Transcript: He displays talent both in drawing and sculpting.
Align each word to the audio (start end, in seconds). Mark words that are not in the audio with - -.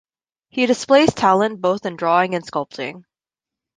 He 0.49 0.65
displays 0.65 1.13
talent 1.13 1.61
both 1.61 1.85
in 1.85 1.95
drawing 1.95 2.33
and 2.33 2.43
sculpting. 2.43 3.03